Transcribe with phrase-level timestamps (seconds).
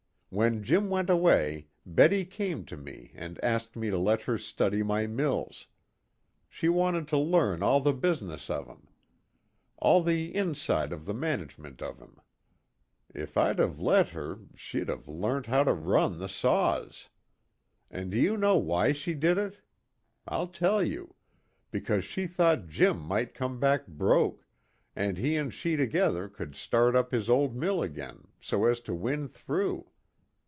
[0.33, 4.81] When Jim went away Betty came to me and asked me to let her study
[4.81, 5.67] my mills.
[6.47, 8.87] She wanted to learn all the business of 'em.
[9.79, 12.21] All the inside of the management of 'em.
[13.13, 17.09] If I'd have let her she'd have learnt how to run the saws.
[17.89, 19.59] And do you know why she did it?
[20.29, 21.13] I'll tell you.
[21.71, 24.45] Because she thought Jim might come back broke,
[24.95, 28.95] and he and she together could start up his old mill again, so as to
[28.95, 29.87] win through.